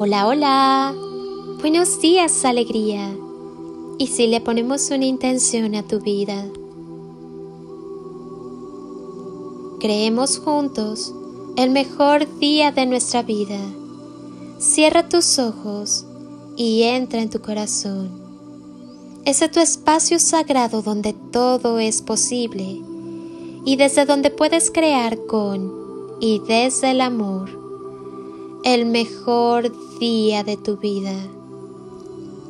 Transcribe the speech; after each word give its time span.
Hola, 0.00 0.28
hola. 0.28 0.94
Buenos 1.60 2.00
días, 2.00 2.44
alegría. 2.44 3.16
¿Y 3.98 4.06
si 4.06 4.28
le 4.28 4.40
ponemos 4.40 4.92
una 4.92 5.06
intención 5.06 5.74
a 5.74 5.82
tu 5.82 5.98
vida? 5.98 6.46
Creemos 9.80 10.38
juntos 10.38 11.12
el 11.56 11.70
mejor 11.70 12.38
día 12.38 12.70
de 12.70 12.86
nuestra 12.86 13.24
vida. 13.24 13.58
Cierra 14.60 15.08
tus 15.08 15.40
ojos 15.40 16.06
y 16.56 16.84
entra 16.84 17.20
en 17.20 17.30
tu 17.30 17.40
corazón. 17.40 18.08
Ese 19.24 19.46
es 19.46 19.50
tu 19.50 19.58
espacio 19.58 20.20
sagrado 20.20 20.80
donde 20.80 21.12
todo 21.12 21.80
es 21.80 22.02
posible 22.02 22.80
y 23.64 23.74
desde 23.74 24.06
donde 24.06 24.30
puedes 24.30 24.70
crear 24.70 25.18
con 25.26 25.72
y 26.20 26.38
desde 26.46 26.92
el 26.92 27.00
amor 27.00 27.67
el 28.64 28.86
mejor 28.86 29.72
día 29.98 30.42
de 30.42 30.56
tu 30.56 30.76
vida. 30.76 31.14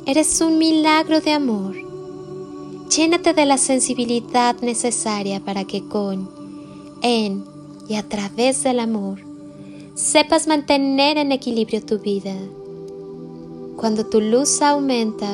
Eres 0.05 0.41
un 0.41 0.57
milagro 0.57 1.21
de 1.21 1.31
amor. 1.31 1.75
Llénate 2.89 3.33
de 3.33 3.45
la 3.45 3.57
sensibilidad 3.57 4.59
necesaria 4.61 5.39
para 5.39 5.65
que 5.65 5.87
con, 5.87 6.29
en 7.01 7.43
y 7.87 7.95
a 7.95 8.07
través 8.07 8.63
del 8.63 8.79
amor 8.79 9.19
sepas 9.93 10.47
mantener 10.47 11.17
en 11.17 11.31
equilibrio 11.31 11.85
tu 11.85 11.99
vida. 11.99 12.35
Cuando 13.77 14.05
tu 14.07 14.19
luz 14.19 14.61
aumenta, 14.61 15.31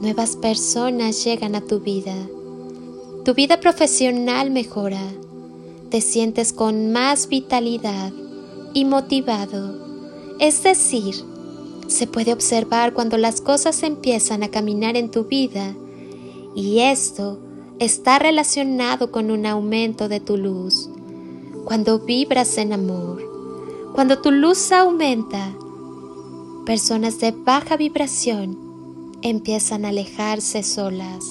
nuevas 0.00 0.36
personas 0.36 1.24
llegan 1.24 1.54
a 1.54 1.62
tu 1.62 1.80
vida. 1.80 2.14
Tu 3.24 3.34
vida 3.34 3.60
profesional 3.60 4.50
mejora. 4.50 5.02
Te 5.90 6.00
sientes 6.00 6.52
con 6.52 6.92
más 6.92 7.28
vitalidad 7.28 8.12
y 8.74 8.84
motivado 8.84 9.86
es 10.38 10.62
decir, 10.62 11.14
se 11.86 12.06
puede 12.06 12.32
observar 12.32 12.92
cuando 12.92 13.16
las 13.16 13.40
cosas 13.40 13.82
empiezan 13.82 14.42
a 14.42 14.50
caminar 14.50 14.96
en 14.96 15.10
tu 15.10 15.24
vida 15.24 15.74
y 16.54 16.80
esto 16.80 17.38
está 17.78 18.18
relacionado 18.18 19.10
con 19.10 19.30
un 19.30 19.46
aumento 19.46 20.08
de 20.08 20.20
tu 20.20 20.36
luz. 20.36 20.90
Cuando 21.64 22.00
vibras 22.00 22.58
en 22.58 22.74
amor, 22.74 23.22
cuando 23.94 24.18
tu 24.18 24.30
luz 24.30 24.72
aumenta, 24.72 25.54
personas 26.66 27.18
de 27.18 27.30
baja 27.32 27.78
vibración 27.78 28.58
empiezan 29.22 29.86
a 29.86 29.88
alejarse 29.88 30.62
solas. 30.62 31.24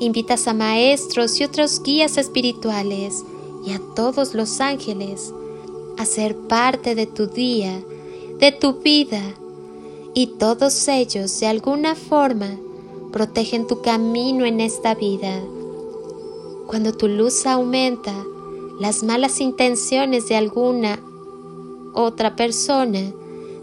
Invitas 0.00 0.48
a 0.48 0.54
maestros 0.54 1.38
y 1.40 1.44
otros 1.44 1.82
guías 1.82 2.16
espirituales 2.16 3.22
y 3.66 3.72
a 3.72 3.80
todos 3.94 4.34
los 4.34 4.60
ángeles 4.60 5.32
a 5.96 6.04
ser 6.04 6.36
parte 6.36 6.94
de 6.94 7.06
tu 7.06 7.26
día 7.26 7.82
de 8.38 8.52
tu 8.52 8.74
vida 8.74 9.22
y 10.12 10.26
todos 10.38 10.88
ellos 10.88 11.38
de 11.40 11.46
alguna 11.46 11.94
forma 11.94 12.58
protegen 13.12 13.66
tu 13.66 13.80
camino 13.80 14.44
en 14.44 14.60
esta 14.60 14.94
vida. 14.94 15.40
Cuando 16.66 16.92
tu 16.92 17.08
luz 17.08 17.46
aumenta, 17.46 18.12
las 18.80 19.02
malas 19.02 19.40
intenciones 19.40 20.28
de 20.28 20.36
alguna 20.36 21.00
otra 21.94 22.34
persona 22.34 23.00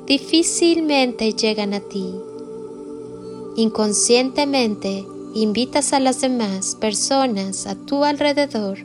difícilmente 0.05 1.33
llegan 1.33 1.73
a 1.73 1.81
ti. 1.81 2.15
Inconscientemente 3.57 5.05
invitas 5.33 5.91
a 5.93 5.99
las 5.99 6.21
demás 6.21 6.75
personas 6.75 7.67
a 7.67 7.75
tu 7.75 8.03
alrededor 8.03 8.79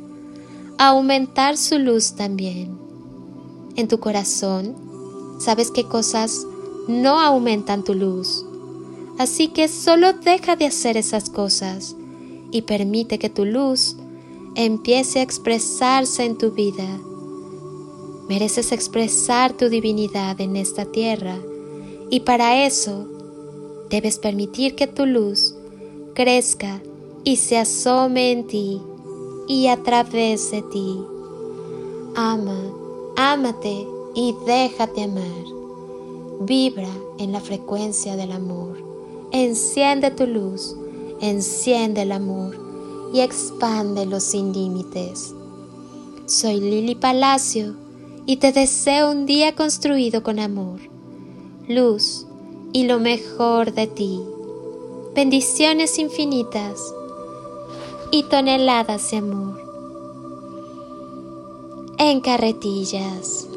a 0.79 0.89
aumentar 0.89 1.57
su 1.57 1.79
luz 1.79 2.15
también. 2.15 2.86
En 3.77 3.89
tu 3.89 4.01
corazón 4.01 4.75
sabes 5.39 5.71
qué 5.71 5.85
cosas 5.85 6.47
no 6.89 7.21
aumentan 7.21 7.85
tu 7.85 7.95
luz. 7.95 8.45
Así 9.19 9.49
que 9.49 9.69
solo 9.69 10.13
deja 10.13 10.57
de 10.57 10.67
hacer 10.67 10.97
esas 10.97 11.31
cosas 11.31 11.97
y 12.51 12.63
permite 12.63 13.19
que 13.19 13.31
tu 13.31 13.45
luz 13.45 13.97
empiece 14.55 15.21
a 15.21 15.23
expresarse 15.23 16.25
en 16.25 16.39
tu 16.39 16.53
vida. 16.53 16.87
Mereces 18.29 18.73
expresar 18.73 19.53
tu 19.53 19.69
divinidad 19.69 20.41
en 20.41 20.57
esta 20.57 20.85
tierra 20.87 21.39
y 22.11 22.21
para 22.21 22.67
eso 22.67 23.09
debes 23.91 24.19
permitir 24.19 24.75
que 24.75 24.87
tu 24.87 25.07
luz 25.07 25.55
crezca 26.15 26.81
y 27.25 27.37
se 27.37 27.59
asome 27.59 28.33
en 28.33 28.47
ti 28.47 28.81
y 29.49 29.69
a 29.69 29.83
través 29.83 30.51
de 30.51 30.63
ti. 30.63 30.99
Ama, 32.15 32.73
ámate 33.17 33.87
y 34.15 34.35
déjate 34.47 35.05
amar. 35.05 35.25
Vibra 36.41 36.89
en 37.19 37.33
la 37.33 37.41
frecuencia 37.41 38.15
del 38.17 38.33
amor. 38.33 38.79
Enciende 39.33 40.11
tu 40.11 40.27
luz, 40.27 40.77
enciende 41.21 42.03
el 42.03 42.13
amor 42.13 42.57
y 43.13 43.21
expándelo 43.21 44.21
sin 44.21 44.53
límites. 44.53 45.35
Soy 46.27 46.61
Lili 46.61 46.95
Palacio 46.95 47.75
y 48.27 48.37
te 48.37 48.53
deseo 48.53 49.11
un 49.11 49.27
día 49.27 49.55
construido 49.55 50.23
con 50.23 50.39
amor, 50.39 50.81
luz 51.69 52.27
y 52.73 52.85
lo 52.85 53.01
mejor 53.01 53.73
de 53.73 53.87
ti. 53.87 54.21
Bendiciones 55.15 55.99
infinitas 55.99 56.81
y 58.11 58.25
toneladas 58.25 59.11
de 59.11 59.17
amor 59.19 59.66
en 61.99 62.21
carretillas. 62.21 63.49